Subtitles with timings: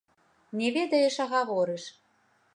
[0.59, 1.83] Не ведаеш, а гаворыш.